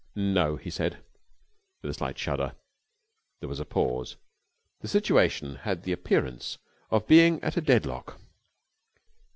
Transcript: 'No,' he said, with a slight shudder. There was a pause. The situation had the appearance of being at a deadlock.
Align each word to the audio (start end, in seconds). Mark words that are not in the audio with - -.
'No,' 0.15 0.55
he 0.55 0.71
said, 0.71 0.97
with 1.83 1.91
a 1.91 1.93
slight 1.93 2.17
shudder. 2.17 2.55
There 3.39 3.47
was 3.47 3.59
a 3.59 3.65
pause. 3.65 4.15
The 4.79 4.87
situation 4.87 5.57
had 5.57 5.83
the 5.83 5.91
appearance 5.91 6.57
of 6.89 7.05
being 7.05 7.39
at 7.43 7.55
a 7.55 7.61
deadlock. 7.61 8.19